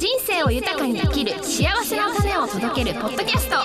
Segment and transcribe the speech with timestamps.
[0.00, 3.56] 人生を豊かに生きる幸せの種を届けるポッドキャスト。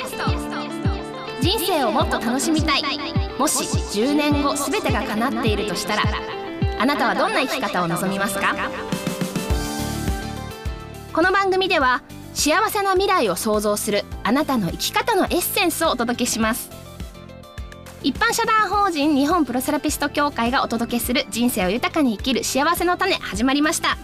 [1.39, 2.83] 人生をもっと楽しみたい。
[3.39, 6.03] もし10年後全てが叶っているとしたら
[6.77, 8.53] あなたはどんな生き方を望みますか？
[11.13, 12.03] この番組では
[12.33, 16.69] 幸せな未来を創造するあなたの生き方のエッセンスをお届けします。
[18.03, 23.97] 一般社団法人日本プロセラピスト協会がお届けする人生を豊かに生きる幸せの種始まりました。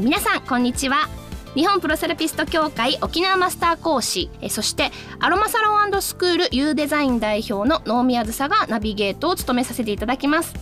[0.00, 1.06] 皆さんこんにちは。
[1.54, 4.90] 日本プロセラピスト協会沖縄マスター講師そして
[5.20, 10.54] アロマサロンスクール U デザイン代表の能宮梓がナビゲートを務めさせていただきます。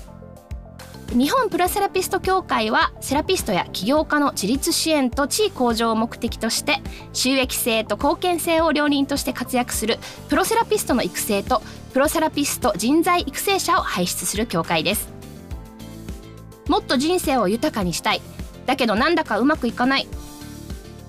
[1.13, 6.81] 日本プロセラピスト協会はセラピストや起業家の自立支援と地位向上を目的として
[7.13, 9.99] 収益性と貢献性を両輪として活躍する
[10.31, 15.13] プロセラピストの育成とプロセラピスト人材育成者を輩出する協会です。
[16.67, 18.23] もっと人生を豊かにしたい。
[18.65, 20.09] だけどなんだかうまくいかない。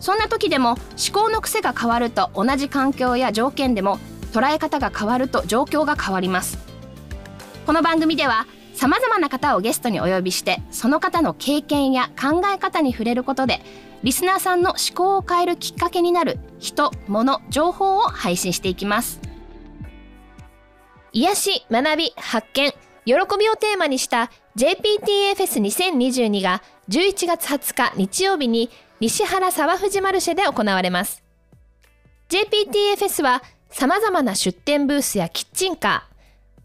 [0.04, 0.78] そんな時でも思
[1.14, 4.00] 考の癖が変わると同じ環境や条件でも
[4.34, 6.58] 捉え方が変わると状況が変わります。
[7.66, 13.62] この番組ではさまざまな方をゲストにお呼びしてその方の経験や考え方に触れることで
[14.04, 19.22] リスナーさんの思考を変えるきっかけになる人物情報を配信していきます。
[21.14, 22.74] 癒し学び発見。
[23.06, 31.24] 喜びをテーマにした JPTA フェス2022が11月20日日曜日に西原沢藤マルシェで行われます
[32.30, 36.14] JPTA フェスはさまざまな出店ブースやキッチンカー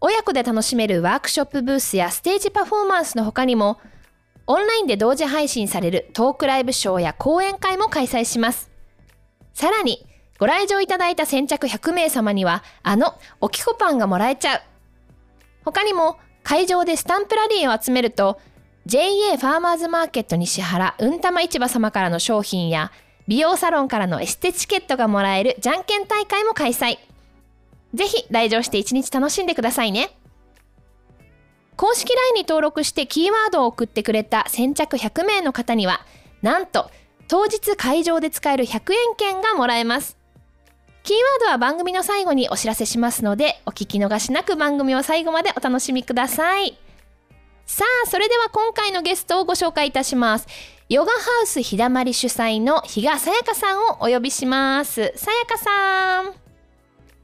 [0.01, 3.79] 親子で楽しめるワークショップブースやステージパフォーマンスの他にも、
[4.47, 8.71] オンラインで同時配信されるトークライブショーや講演会も開催します。
[9.53, 10.05] さらに、
[10.39, 14.61] ご来場いただいた先着100名様には、あのおきこパンがもらえちゃう。
[15.65, 18.39] 他にも、会場でスタンプラリーを集めると、
[18.89, 22.91] JA ファーマーズマーケット西原うんたま市場様からの商品や、
[23.27, 26.97] 美容サロンからのエステチケットがもらえるじゃんけん大会も開催。
[27.93, 30.09] ぜひ来場して一日楽しんでくださいね。
[31.75, 36.03] 公式 LINE に登録してキーワードを送ってくれた先着100名の方には、
[36.41, 36.89] なんと
[37.27, 40.17] 当日会場で使える100円券がもらえます。
[41.03, 46.79] キーワードは番組の最後にお知らせしますので、お聞き逃しなく番組を最後までお楽しみください。
[47.69, 50.47] さあ、それでは今回のゲストをご紹介いたします。
[50.89, 55.13] ヨガハウス日だまり主催の比嘉さやかさんをお呼びします。
[55.15, 56.48] さやかさん。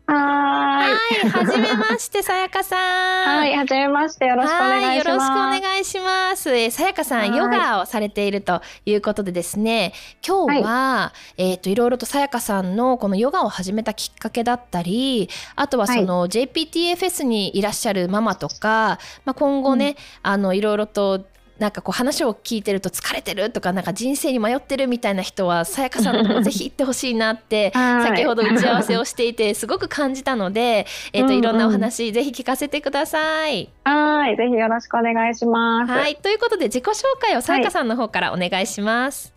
[0.08, 0.90] は
[1.24, 1.30] い。
[1.30, 3.38] はじめまして、さやかさん。
[3.40, 4.28] はい、はじめまして。
[4.28, 5.08] よろしくお願いします。
[5.10, 6.56] よろしくお願いします。
[6.56, 9.94] えさやかさん、ヨガをされているということでですね、
[10.26, 21.26] 今日は、はい、えっ、ー、と、いろいろとさやかさんのこのヨガを始めたきっかけだったり、あとはその、はい、JPTA フェスにいらっしゃるママとか、まあ、今後ね、うん、あの、いろいろと
[21.60, 33.70] なんかこう話を聞いてると疲れてるとかなんか人生に迷ってるみたいな人はさやかさんのとこぜひ行ってほしいなって 先ほど打ち合わせをしていてすごく感じたので、えー、といろんなお話ぜひ聞かせてください。
[33.84, 35.92] はいぜひよろしくお願いします。
[35.92, 39.34] はいということで自己紹介をさやかさんの方からお願いします。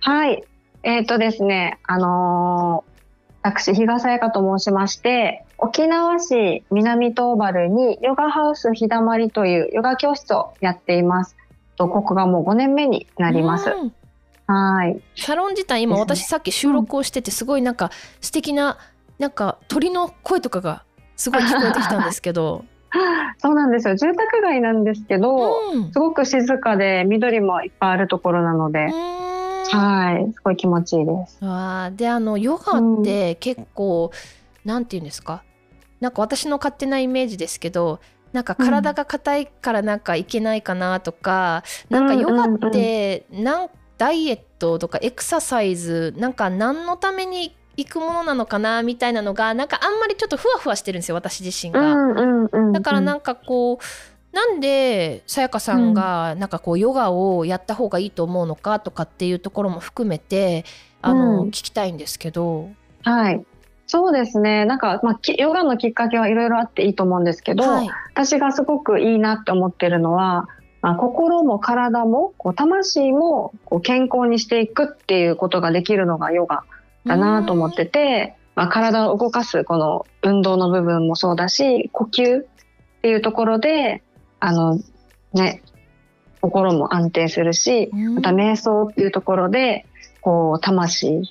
[0.00, 0.44] はい、はい、
[0.84, 2.98] えっ、ー、とですねあのー
[3.40, 11.36] 私、日賀さやかと申しまして、沖縄市南東原にヨガハウス日だまりというヨガ教室をやっています。
[11.78, 13.70] とここがもう5年目になります。
[14.46, 15.00] はい。
[15.16, 17.90] サロン自体今私さっき収録をしててすごいなんか
[18.20, 18.78] 素敵な
[19.18, 20.84] なんか鳥の声とかが
[21.16, 22.64] すごい聞こえてきたんですけど。
[23.38, 28.88] そうなんですよ住宅街なんですけど、うん、すごく静かで緑もいっぱいあるところなので。
[29.70, 31.38] はいすごい気持ちいいです。
[31.42, 34.10] あであのヨガって結構、
[34.64, 35.42] うん、なんて言うんですか？
[36.00, 38.00] なんか私の勝手なイメージですけど
[38.32, 51.94] なんか体が硬いからなんかいけないかなとか、うん、なんかヨガってなんダイエットとかエクササイズなんか何のために行くものなのかなみたいなのがなんかあんまりちょっとふわふわしてるんですよ私自身が。
[52.72, 60.64] だからなんかこうなんでさやかさんがなんかこうヨガをやった方がいいと思うのかとかっていうところも含めて
[61.00, 62.70] あの、聞きたいんですけど。
[63.04, 63.44] はい
[63.88, 64.66] そうですね。
[64.66, 70.46] なんか、まあ、ヨガのきっかけはいろいろあっていいと思うんですけど、はい、私がすごくいいなって思ってるのは、
[70.82, 76.64] まあ、心も体もこう魂もこう健康にしていくっていうことができるのがヨガ
[77.06, 82.46] だなと思ってて、まあ、体を動かすこの運動の部分もそうだし呼吸っ
[83.00, 84.02] ていうところで
[84.38, 84.78] あの
[85.32, 85.62] ね
[86.42, 89.86] 心も安定するしまた瞑想っていうところで
[90.20, 91.22] こう魂っ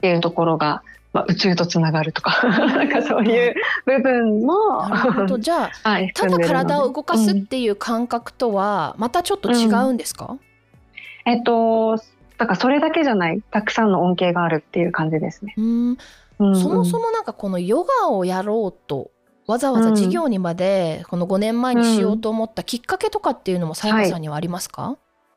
[0.00, 0.82] ていうところが
[1.14, 3.54] まあ、宇宙とつながるとかなんかそういう
[3.86, 11.98] 部分もじゃあ、 はい、ただ体を動かすっていう感覚とはまたちょっと違うんですか、うん、えっと
[12.36, 13.40] だからそれだけじゃない。
[13.52, 15.54] たくさんの恩恵があるっていう感じですね。
[15.56, 15.98] うん。
[16.40, 19.12] うん、そもそもなんかこのヨガをやろうと
[19.46, 24.96] わざわざ授業にまでこの5年前にしようと思ったきっかけとかっていうのもさやかさんにはありますか、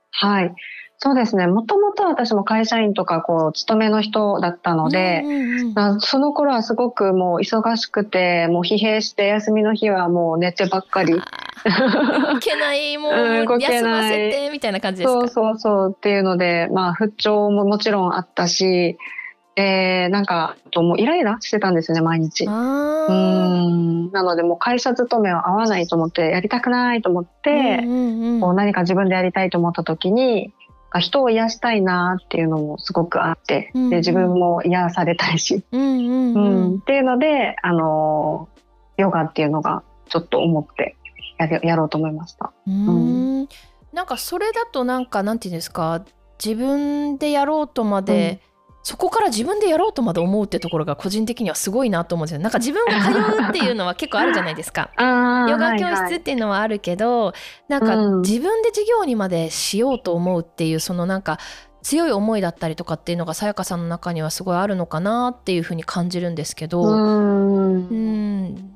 [0.09, 0.55] はい、はい
[0.99, 1.45] そうですね。
[1.45, 11.13] もともと私も会社員とか、こう、勤めの人だったので、うんうんうん、その頃はすごくもう忙しくて、もう疲弊して休みの日はもう寝てばっかり。
[11.13, 11.19] 動
[12.39, 15.19] けない、 もう、休ませて、みたいな感じですか？
[15.19, 18.97] そうそうそうっていうので、まあ、不調ももちろんあったし、
[19.55, 22.45] えー、なんか、ともうイライラしてたんですよね、毎日。
[22.45, 24.11] うん。
[24.11, 30.53] なので、もう会社勤めは合わないと思って、やりたくないと思って、うんうんうん、こう何か自分でやりたいと思った時に、
[30.99, 38.49] 人を癒したいなっていうのもすごくあって、うんうん、で自分も癒されたいし、うんうんうん、うん、っていうのであの
[38.97, 40.95] ヨガっていうのがちょっと思って
[41.37, 42.51] ややろうと思いました。
[42.67, 43.47] うん、
[43.93, 46.03] なんかそれだとなんかなんていうんですか
[46.43, 48.41] 自分でやろうとまで、
[48.87, 52.39] そこから自分でやろうとまで思うってところが個人的にはすごいなと思うんですよ。
[52.39, 54.91] なんか自分が通うっていうのは結構あるじゃないですか。
[54.95, 57.33] ヨガ教室っていうのはあるけど、は
[57.69, 58.11] いはい、なん。
[58.13, 61.37] か自分で授業にまでしようと思うっていうそのなんか
[61.81, 66.83] 強い思いだったりとかっていうのがさやかさんの中にはすごいあるのかなっていうふうに感じるんですけど。
[66.83, 68.73] うん。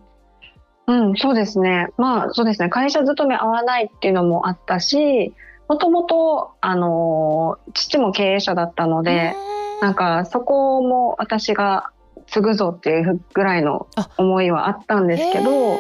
[0.88, 1.16] うん。
[1.16, 1.88] そうですね。
[1.96, 2.68] まあそうですね。
[2.68, 5.34] 会社勤め合わないっていうのもあったし
[5.70, 9.34] もともとあの父も経営者だったので。
[9.82, 11.92] なんかそこも私が
[12.28, 13.88] 継ぐぞっていうぐらいの
[14.18, 15.80] 思いはあったんですけど、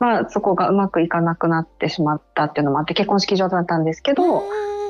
[0.00, 4.40] まあそこがうまくいかなくなってしまったっていうのもあって結婚式場だったんですけど、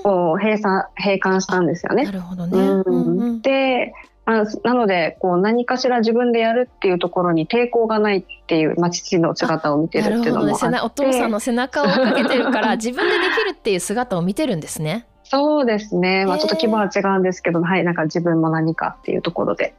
[0.04, 2.04] こう閉鎖閉館したんですよね。
[2.04, 2.58] なるほどね。
[2.58, 3.18] うん。
[3.18, 3.92] うん、で
[4.26, 15.06] あなのでこう何かしら自分でやるっていうところに抵抗がないっていう、まあ、父の姿を見てるっていうのもあって、ね、お父さんの背中をかけてるから自分でできるっていう姿を見てるんですね。
[15.24, 19.74] そうですね、まあ、ちょっと規模は違うんですけど、はい、なんか自分も何かっていうところで、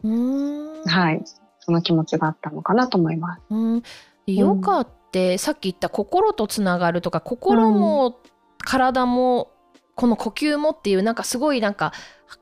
[0.85, 1.23] はい、
[1.59, 3.41] その気持ちがあったのかなと思います。
[3.49, 3.83] うん。
[4.27, 8.19] ヨガってさっき言った心とつながるとか心も
[8.59, 9.51] 体も
[9.95, 11.93] この呼吸もっていうなんかすごいなんか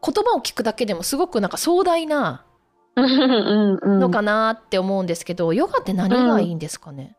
[0.03, 2.45] 言葉を聞くだけでもすごくなんか壮大な
[2.95, 7.15] のかなって思うんですけどヨガって何がいいんですかね、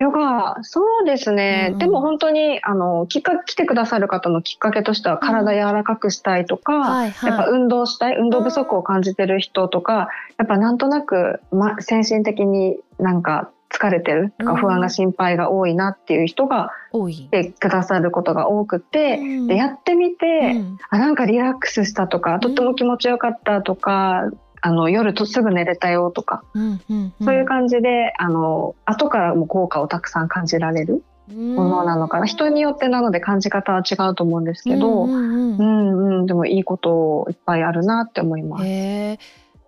[0.00, 1.68] ヨガ、そうですね。
[1.72, 10.08] うん、でも本当に、あの、きっか来てくださる方のきっかけとしては、体柔らかくしたいとか、うんはいはい、やっぱ運動したい、運動不足を感じてる人とか、
[10.38, 20.56] やっぱなんとなく、ま、精神的になんか疲れてるとか、不安が心配が多いなっていう人が来てくださることが多くて、うん、でやってみて、
[20.88, 24.30] あ、なんかリラックスしたとか、とっても気持ちよかったとか、
[24.62, 32.26] あの夜とすぐ寝れたよとか、うんうんうん、そういう感じであの後からも効果をたくさん感じられるものなのかな。
[32.26, 36.18] 人によってなので感じ方は違うと思うんですけど、うんうんうん。
[36.20, 38.64] うん、でもいいこといっぱいあるなって思います。
[38.64, 39.18] で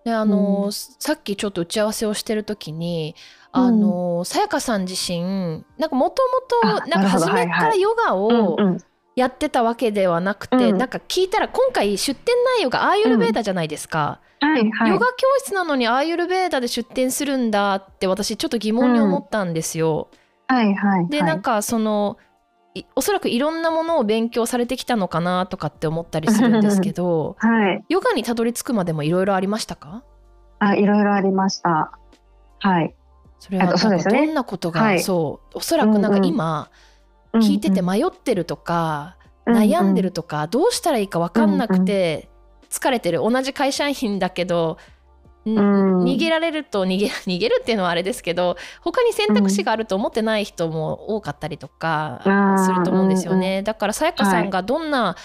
[0.07, 3.15] あの、うん、さっきちょっと打ち合わせをしてる時に
[3.51, 6.21] あのさやかさん自身なんかもと
[6.65, 8.57] もとなんか初めからヨガを
[9.15, 14.19] やってたわけではなくて、うん、なんか聞いたら今回出展内容がアーユルベーダじゃないですか。
[14.41, 14.49] うん。
[14.49, 20.09] はいはい、ヨガ教室なのにアーユルベーダで出店するんだって私ちょっと疑問に思ったんですよ。
[20.49, 22.17] うん、はいはい、はい、でなんかその
[22.95, 30.03] おそらくいろんなものを勉強されてきたのかなとかって思ったりするんですけど、 はい、ヨガにたどり着くまでもいろいろありましたか？
[30.59, 31.91] あいろいろありました。
[32.59, 32.95] はい。
[33.39, 35.57] それはどんなことが、はい、そう。
[35.57, 36.69] おそらくなんか今、
[37.35, 42.29] 聞いてて迷ってるとか、うんうん、悩んでるとか、どうしたらいいか分かんなくて、
[42.69, 43.19] 疲れてる。
[43.19, 44.77] 同じ会社員だけど
[45.45, 52.21] 逃げられると逃げ 逃げるっていうのはあれですけど他に選択肢があると思ってない人も多かったりとか
[52.65, 55.15] すると思うんですよね、だからさやかさんがどんな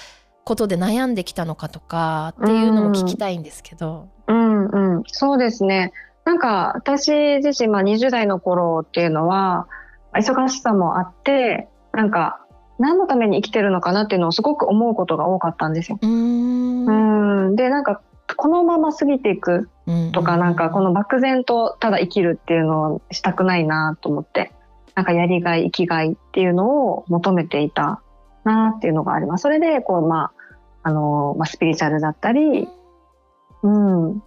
[0.45, 4.09] ことで悩んできたのかとかっていうのも聞きたいんですけど。
[4.27, 5.93] うん、うん、そうですね。
[6.25, 9.67] なんか私自身、まあ、20代の頃っていうのは
[10.15, 12.47] 忙しさもあってなんか
[12.79, 15.99] 何のために生きてるのかなっていうのをすごく思うことが多かったんですよ。
[16.01, 17.57] うん。
[17.57, 18.01] でなんか
[18.37, 19.69] このまま過ぎていく
[20.13, 24.53] とか、なんかこの漠然とただ生きるっていうのをしたくないなと思って
[24.95, 28.01] なんかやりがい生きがいっていうのを求めていた
[28.45, 29.43] なっていうのがあります。
[29.43, 30.33] それでこうまあ
[30.85, 32.69] あのまあ、スピリチュアルだったり、
[33.65, 34.23] うん、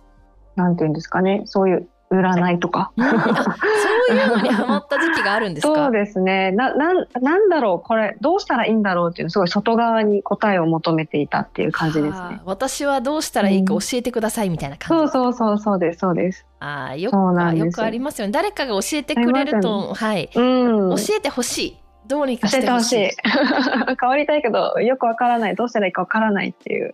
[0.58, 1.44] なんていうんですかね。
[1.46, 2.92] そういう占いとか。
[2.98, 5.76] そういうのにハマった時期があるんですか？
[5.86, 6.52] そうですね。
[6.52, 7.88] なななんだろう？
[7.88, 12.42] これどうしたらいいんだろうっていうすごい外側に答えを求めていたっていう感じですね。
[12.46, 16.00] 私はどうしたらいいか教えてくださいみたいな感じ、うん、そうそうそうそうです。
[16.00, 16.46] そうです。
[16.60, 17.12] あよ。
[17.12, 18.32] くよくありますよね。
[18.34, 21.78] 誰かが教えてくれると、はい、うん、教えてほしい。
[22.08, 23.10] どうにかしてほしい。
[24.00, 25.56] 変わりたいけどよくわからない。
[25.56, 26.94] どうしたらいいかわからないっていう。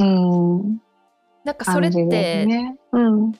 [0.00, 0.80] うん、
[1.44, 2.02] なんかそれって、
[2.46, 3.32] ね、うん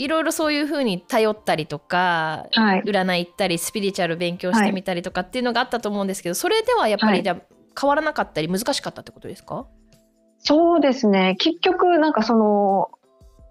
[0.00, 7.36] いろいろそういうふうに頼ったりとか、はい、占い行ったりスピリチュアル勉強してみたりとかっていうのがあったと思うんですけど、それではやっぱりじゃ
[7.78, 9.66] 変わらなかったり難しかったってことですか？
[10.38, 11.36] そうですね。
[11.38, 12.90] 結局なんかその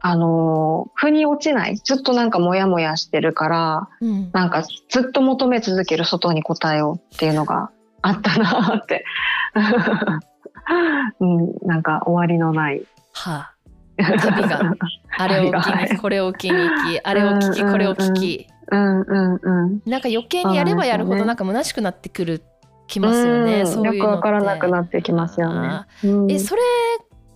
[0.02, 7.70] あの腑に落ちないずっとなんかモヤモヤしてるから、うん、なんかずっと求め続ける外に答えをっていうのが
[8.02, 9.06] あったなって、
[11.20, 12.84] うん、なんか終わりのない。
[13.14, 13.56] はあ
[14.04, 14.76] 旅が。
[15.18, 22.44] あれを聞きにこれを聞きに行きあれを聞きこれを聞き、うんうんうん、なんか余計にやればやるほどなんか虚しくなってくる
[22.88, 25.86] きますよね、そういうよくわからなくなってきますよね。
[26.28, 26.62] えそれ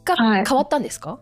[0.04, 1.20] が変わったんですか、はい、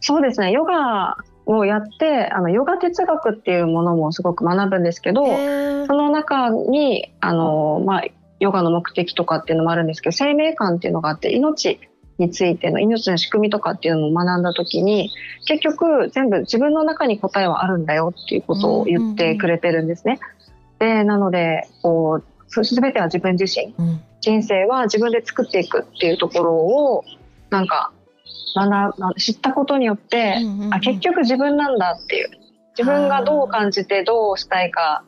[0.00, 0.50] そうですね。
[0.50, 8.04] ヨガをやってあのヨガ哲学っていうものもすごく学ぶんですけどその中にあの、まあ、
[8.40, 11.78] ヨガの目的とかっていうのもあるんですけど生命観っていうのがあって命
[12.18, 15.10] についての命の仕組みとかっていうのも学んだ時に
[15.46, 20.20] 結局全部自分の中に答えはあるんだよっていうことを言ってくれてるんですね。
[20.78, 27.04] でなのでこう全ては自分自身、うん、人生は自分で作っていくっていうところを
[27.50, 27.92] なんか
[28.54, 32.44] 学知ったことによって、うんうんうん、あ結局自分なんだっていう。
[32.76, 35.04] 自分がどう感じてどうしたいか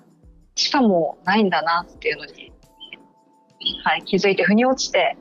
[0.54, 2.52] しかもないんだなっていうのに、
[3.84, 5.16] はい、気づいて腑に落ちて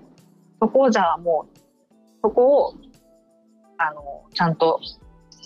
[0.62, 1.55] そこをじゃあもう
[2.26, 2.74] そこを
[3.78, 4.82] あのちゃんと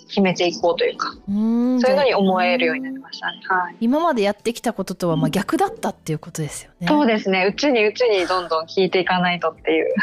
[0.08, 7.44] 決めていこうというかそういうのに思えるようになりましたね、はい、今までやってきたこととはまあ逆だったっていうことですよね、そうですね。
[7.44, 9.94] うちにうちにどんどん聞いていかないとっていう。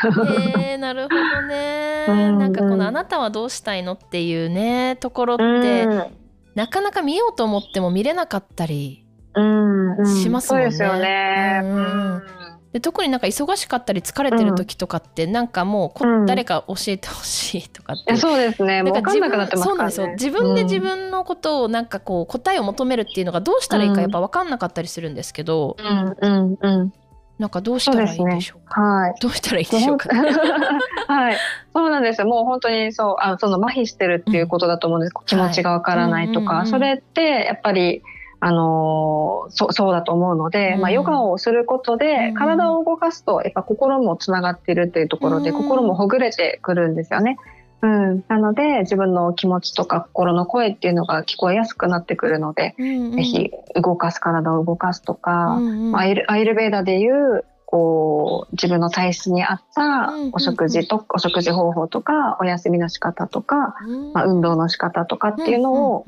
[0.60, 2.06] えー、なるほどね。
[2.38, 5.88] なんかこの「あなたはどうしたいの?」っていうねところって
[6.54, 9.04] なかなか見ようと思っても見れなかったり
[9.34, 10.22] しますもんね。
[10.22, 12.37] うんうん、そうですよね、うん
[12.74, 18.84] で特になんか忙しかったり疲れてる時とかって、うん、なんかもうこ、うん、誰か教えてほしいとかってそうですね。
[18.84, 20.08] なんか自分そうなんですよ。
[20.12, 26.94] 自分で自分のことをなんかこう答えを求めるっていうのがどうしたらいいかやっぱ分かんなかったりするんですけど、うんうんうん、
[27.40, 28.82] なんかどうしたらいいでしょうか？
[28.82, 29.16] うね、はい。
[29.22, 30.10] どうしたらいいでしょうか、
[31.08, 31.38] はい。
[31.74, 32.28] そうなんですよ。
[32.28, 35.14] もう本当にそう、あその麻痺してるっていうことだと思うんです。
[35.16, 38.04] うん、気持ちがわからないとか、はいそれってやっぱり
[38.40, 47.38] あのそそうだと思うので、うん、まあ、ヨガをすることで体を動かすとやっぱ心もつながっているっていうところで、心もほぐれてくるんですよね。
[47.82, 63.76] うん、なので自分の気持ちとか心の声っていうのが聞こえやすくなってくるので、うんうん、ぜひ動かす体を動かすとか、うんうん、アイルアイルベーダでいうこう自分の体質に合ったお食事と、お食事方法とかお休みの仕方とか、
[64.14, 66.06] まあ、運動の仕方とかっていうのを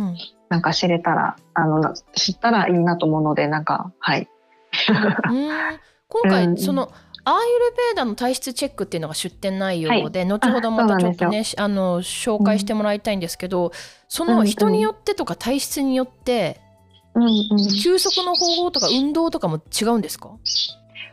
[0.48, 4.30] なんか知れたらあの知ったらいいなと思うのでなんかはい。
[6.08, 6.94] 今回、うん、その
[7.26, 13.72] アーユルベーダの体質チェックっていうのが出展内容で、はい、後ほどまたちょっとねあの紹介してもらいたいんですけど、うん、
[14.08, 16.62] その人によってとか体質によって、
[17.16, 17.30] うんうん、
[17.84, 20.32] 休息の方法とか運動とかも違うんですか？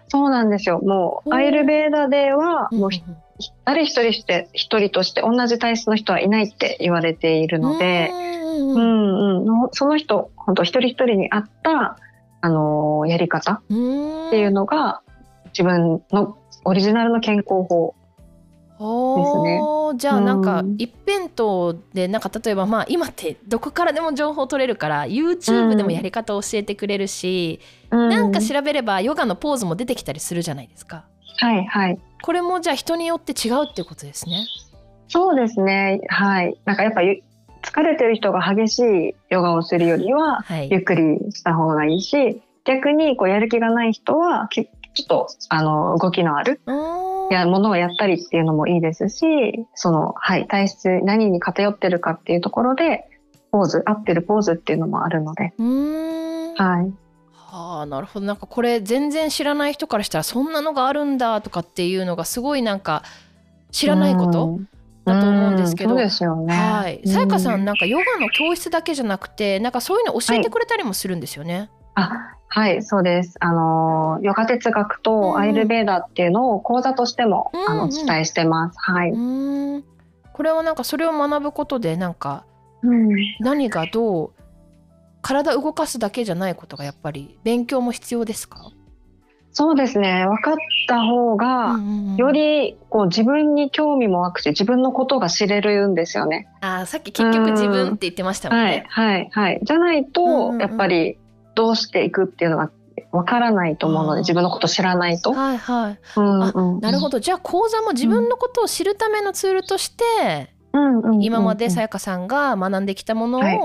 [0.08, 0.80] そうなんですよ。
[0.82, 2.90] もうアイルベーダではもう、
[3.64, 8.10] 誰一人して一人として同じ体質の人はいないって言われているので、
[8.58, 11.98] うんうん、その人本当一人一人に合った
[12.40, 15.02] あのやり方っていうのが
[15.46, 17.94] 自分のオリジナルの健康法
[18.78, 19.60] ですね。
[19.96, 31.04] じゃあなんか一辺倒でなんか例えばまあ今ってどこからでも情報取れるから YouTube でもやり方を教えてくれるし、うん、なんか調べればヨガのポーズも出てきたりするじゃないですか。
[31.38, 31.98] はいはい。
[32.22, 34.46] これもじゃあ人によって違うっていうことですね。
[35.08, 36.00] そうですね。
[36.08, 36.56] はい。
[36.64, 41.02] なんかやっぱ疲れてる人が激しいヨガをするよりは、ゆっくり
[41.32, 44.48] した方がいいし、逆にこうやる気がない人は
[44.96, 46.60] ちょっとあの動きのある
[47.30, 49.24] やものをやったりっていうのもいいですし
[49.74, 53.04] その、はい、体質何に偏ってるかっていうところで
[53.52, 55.52] ポーズ合ってるポーズっていうのもあるので。
[55.58, 56.92] はい。
[57.32, 58.26] はあなるほど。
[58.26, 63.02] なんかこれ全然知らない人からしたらそんなのがあるんだとかっていうのがすごいなんか
[63.70, 64.58] 知らないこと
[65.04, 66.54] だと思うんですけど、そうですよね。
[66.54, 71.70] はい、さやかさんなんかヨガの教室だけじゃなくて、なんかそういうの教えてくれたりもするんですよね。
[71.94, 73.36] はい、あ、はい、そうです。
[73.40, 78.78] あのヨガ哲学とアイルベーダっていうのを講座としても、うん、あのお伝えしてます。
[78.78, 79.12] はい。
[80.32, 82.44] これはなんかそれを学ぶことでなんか、
[82.82, 84.30] うん、何がどう
[85.22, 88.70] 体動かすだけじゃないことがやっぱり勉強も必要ですか？
[89.52, 91.78] そうですね分かった方が、
[92.18, 96.46] よりこう自分に興味も湧くし自分のことが知れるんですよね。
[96.60, 98.84] あさっき結局自分って言ってましたもんね。
[98.88, 99.60] はいはいはい。
[99.62, 101.18] じゃないと、やっぱり
[101.56, 102.70] どうしていくっていうのが
[103.10, 105.32] わからないと思うので自分のこと知らないと。
[105.32, 105.98] はいはい。
[106.16, 107.18] うんあうんなるほど。
[107.18, 113.58] じゃあ講座も自分のことを知るためのツールとして、うん今までさやかさんが学んできたものを、はい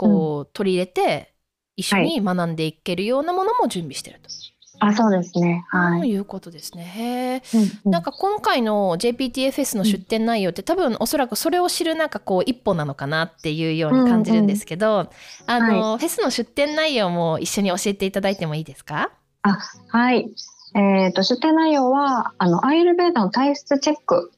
[0.00, 1.34] こう取り入れて
[1.74, 4.28] 一緒に学んでいけるようなものも準備してると。
[4.80, 5.64] あそうですね。
[5.70, 6.00] はい。
[6.00, 6.84] ということですね。
[6.84, 7.42] へえ。
[7.54, 15.10] うんうんなんか今回の JPTFS の出展内容って多分おそらくそれを知るなんかこう一歩なのかなっていうように感じるんですけど、
[15.46, 19.10] あの、フェスの出展内容も一緒に教えていただいてもいいですか？
[19.88, 20.30] はい。
[20.74, 24.30] えっ、と、出展内容は、あの、アイルベーダの体質チェック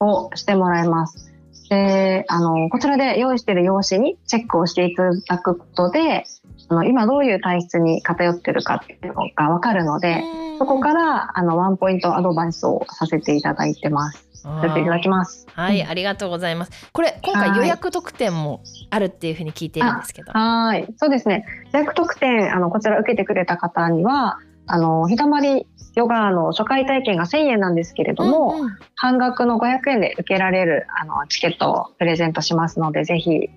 [0.00, 1.25] をしてもらいます。
[1.68, 6.24] で、あの、こちらで用意している用紙にチェックをしていただくことで、
[6.68, 10.22] あの今どういう体質に偏ってるかっていうのがわかるので、
[10.58, 14.26] そこから、あの、ワンポイントアドバイスをさせていただいてます。
[14.46, 15.46] させていただきます。
[15.54, 16.88] はい、うんありがとうございます。
[16.92, 20.32] これ今回はい予約特典もあるっていうふうに聞いているんですけど。
[20.32, 20.86] はい。
[20.96, 21.44] そうですね。
[21.72, 33.50] 予約特典、あの、こちら受けてくれた方には、あの、日だまりヨガの初回体験が1000円なんですけれども、うんうん半額の500円で受けられるあのチケットをプレゼントしますので、ぜひ、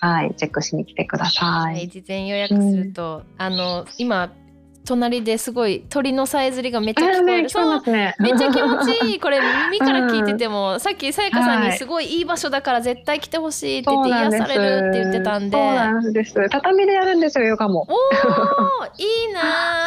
[0.00, 1.88] はい、チェックしに来てくださはいい。
[1.88, 4.32] 事前予約すると、あの今
[4.86, 7.82] 隣ですごい鳥のさえずりがめっちゃ聞こえる。
[7.86, 8.14] えね。
[8.18, 9.40] めっちゃ気持ちいいこれ
[9.70, 16.48] 耳から聞いてても、さっきさやかさんにはいすごいいい場所だから絶対来てほしいって言って癒されるって言ってたんでそうなんです。
[16.48, 17.82] 畳でやるんですよ、ヨガも。
[17.82, 17.88] おー
[19.02, 19.40] いいな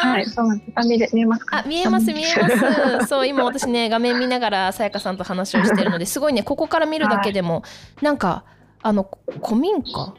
[0.03, 0.71] ー、はい、そうなんです。
[0.75, 1.57] 畳で見えますか？
[1.59, 7.63] あ見えます見えますそう今私ね画面見ながらさやかさんと話をしてるのですごいねここから見るだけでも、
[8.01, 8.43] なんか
[8.81, 9.09] あの
[9.43, 10.13] 古民家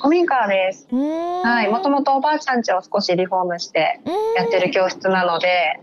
[0.00, 0.88] 古民家です。
[0.90, 4.00] はい、もともとおばあちゃん家を少しリフォームして
[4.36, 5.80] やってる教室なので、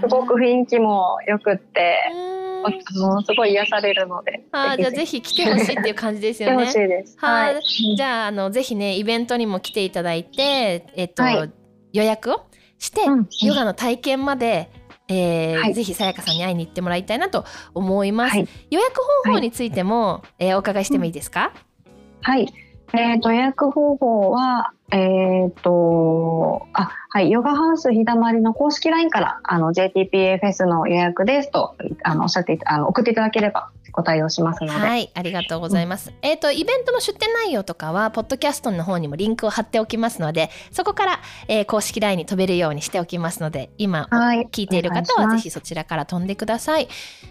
[0.00, 4.42] すごく雰囲気も良くって、うんあのすごい癒されるので。
[4.52, 6.88] あーじゃあぜひ来てほしいっていう感じですよ来てほしいね。
[6.88, 7.16] です。
[7.18, 7.96] はいはい。
[7.96, 11.52] じゃああのぜひねイベントにも来ていただいて、えっとはい
[11.94, 12.46] 予約を
[12.78, 14.70] して、うんヨガの体験まで、
[15.08, 18.36] えーはいぜひさやかさんに会いに行ってもらいたいなと思います。
[18.36, 21.54] はい予約方法についても、えーお伺いしてもいいですか？
[22.20, 22.52] はい。
[22.92, 34.72] えっ、と、予約方法は、えっ、と、あ、はい、ヨガハウス日だまりの公式 LINE から、あの、JTPA フェスの予約ですと、あの、おっしゃって、あの、送っていただければご対応しますので。
[34.72, 36.12] はい、ありがとうございます。
[36.22, 44.48] えっ、とイベントの出展内容とかはポッドキャストの方にもリンクを貼っておきますので、そこから、えー公式 LINE に飛べるようにしておきますので、今はい。
[44.50, 46.88] 聞いている方はぜひそちらから飛んでください。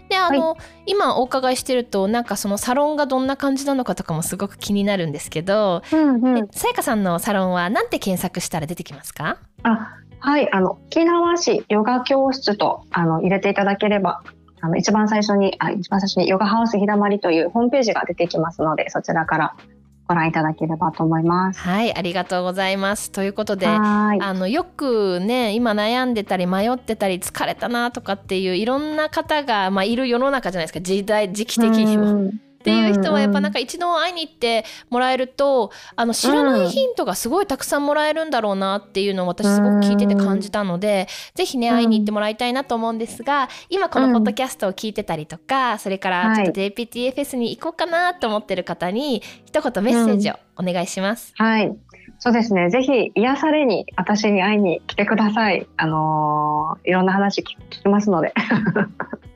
[0.08, 6.38] であの、今お伺いしてるとなんかそのサロンがどんな感じなのかとかもすごく気になるんですけど、うんうん。
[6.38, 9.38] えさやかさんのサロンはなんて検索したら出てきますか？
[9.62, 14.22] あ、はい、あの、沖縄市ヨガ教室と、あの、入れていただければ、
[14.60, 19.56] あの、一番最初に、あ、一番最初にヨガハウス日だまりというホームページが出てきますので、そちらから
[20.10, 21.60] ご覧いただければと思います。
[21.60, 23.12] はいありがとうございます。
[23.12, 24.20] ということではい。
[24.20, 32.32] あのよくね今悩んでたり迷ってたり疲れたなとかっていういろんな方が、まあ、いる世の中じゃないですか時代時期的にも。
[32.66, 51.32] うんっていう人はやっぱなんか、か一度会いに行ってもらえるとあの知らないヒントがすごいたくさんもらえるんだろうなっていうのを私すごく聞いてて感じたのでぜひねうん会いに行ってもらいたいなと思うんですが今このポッドキャストを聞いてたりとかそれからちょっと JPTFS に行こうかなと思ってる方に一言メッセージをお願いします。
[51.36, 51.74] はい。
[52.18, 52.68] そうですね。
[52.68, 55.66] ぜひ癒されに私に会いに来てください。
[55.78, 58.34] あのーいろんな話聞聞きますので。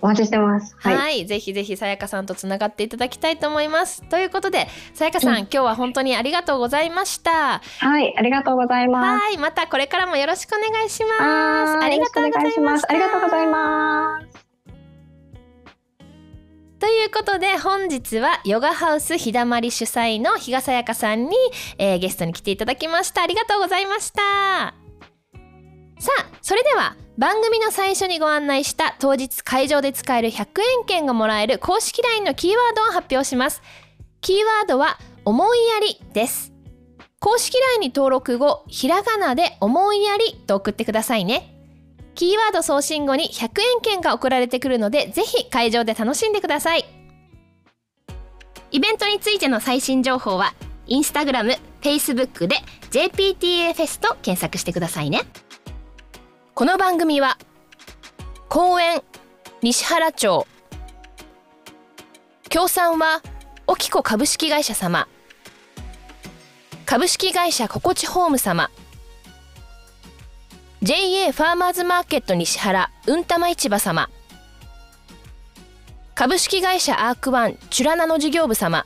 [0.00, 0.76] お待ちしてます。
[0.78, 1.26] はい、はい。
[1.26, 4.02] ぜひぜひさやかさんとつながっていただきたいと思います。
[4.02, 7.60] ということでさやかさん、うん今日は本当にありがとうございました。
[7.60, 8.14] はい。
[8.16, 9.24] ありがとうございます。
[9.24, 11.22] はい、またこれからもよろしくお願いします。
[11.22, 12.86] はありがとうございます。
[12.88, 14.48] ありがとうございます。
[16.78, 21.36] ということで本日はヨガハウス日だまり主催の比嘉さやかさんに、
[21.76, 23.22] えーゲストに来ていただきました。
[23.22, 24.87] ありがとうございました。
[25.98, 33.62] さあ、それでは番組の最初にご案内した当日会場で使える100円券がもらえる公式 LINE のキーワードを発表します。
[34.20, 36.52] キーワードは思いやりです。
[37.20, 41.54] 公式 LINE に登録後、ひらがなで思いやりと送ってくださいね。
[42.14, 46.84] キーワード送信後に100円券が送られてくるので、ぜひ会場で楽しんでください。
[48.70, 50.54] イベントについての最新情報は、
[50.86, 52.56] インスタグラム、フェイスブックで
[52.90, 55.22] JPTA フェスと検索してくださいね。
[56.58, 57.38] この番組は、
[58.48, 59.00] 公園、
[59.62, 60.44] 西原町、
[62.48, 63.22] 協賛は、
[63.68, 65.06] オキコ株式会社様、
[66.84, 68.72] 株式会社ココチホーム様、
[70.82, 74.10] JA ファーマーズマーケット西原うんたま市場様。
[76.16, 78.84] 株式会社アークワンチュラナの事業部様。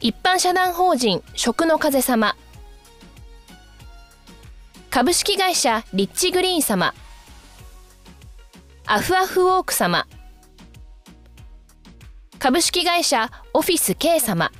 [0.00, 2.36] 一般社団法人食の風様。
[4.96, 6.94] 株式会社リッチグリーン様。
[8.86, 10.06] アフアフウォーク様。
[12.38, 14.50] 株式会社オフィス K 様。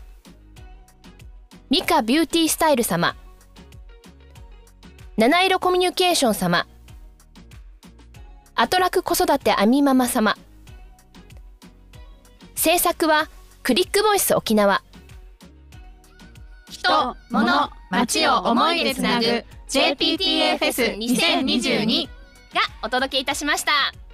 [1.71, 3.17] ミカビューティースタイル様。
[5.17, 6.67] 七色コミュニケーション様。
[8.55, 10.37] アトラク子育てアミママ様。
[12.55, 13.31] 制作は
[13.63, 14.83] クリックボイス沖縄。
[16.69, 19.56] 人、物、街を思いでつなぐ。
[19.69, 22.07] JPTA フェス2022
[22.55, 24.06] がお届けいたしました。